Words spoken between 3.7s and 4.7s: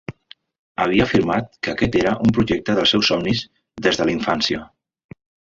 des de la infància